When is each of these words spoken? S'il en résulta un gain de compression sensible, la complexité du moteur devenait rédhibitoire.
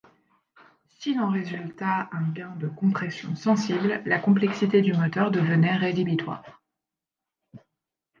S'il 0.97 1.19
en 1.19 1.29
résulta 1.29 2.09
un 2.11 2.27
gain 2.31 2.55
de 2.55 2.67
compression 2.67 3.35
sensible, 3.35 4.01
la 4.07 4.17
complexité 4.17 4.81
du 4.81 4.93
moteur 4.93 5.29
devenait 5.29 5.75
rédhibitoire. 5.75 6.63